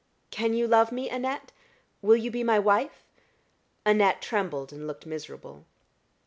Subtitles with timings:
[0.31, 1.51] "Can you love me, Annette?
[2.01, 3.03] Will you be my wife?"
[3.85, 5.67] Annette trembled and looked miserable.